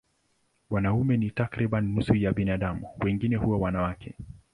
[0.69, 4.15] Wanaume ni takriban nusu ya binadamu, wengine huwa wanawake.